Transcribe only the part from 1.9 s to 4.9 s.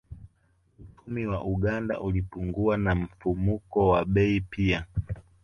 ulipungua na mfumuko wa bei pia